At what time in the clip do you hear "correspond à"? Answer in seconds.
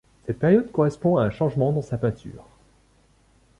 0.71-1.25